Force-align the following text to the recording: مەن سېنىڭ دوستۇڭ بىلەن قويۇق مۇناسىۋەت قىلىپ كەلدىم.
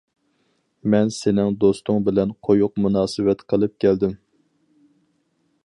مەن 0.93 1.11
سېنىڭ 1.17 1.51
دوستۇڭ 1.63 2.01
بىلەن 2.07 2.33
قويۇق 2.47 2.81
مۇناسىۋەت 2.85 3.45
قىلىپ 3.53 3.77
كەلدىم. 3.85 4.17